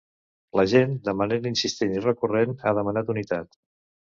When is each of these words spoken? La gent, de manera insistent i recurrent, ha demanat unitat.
La 0.59 0.63
gent, 0.71 0.95
de 1.09 1.13
manera 1.19 1.47
insistent 1.51 1.93
i 1.99 2.03
recurrent, 2.07 2.59
ha 2.65 2.77
demanat 2.79 3.17
unitat. 3.17 3.63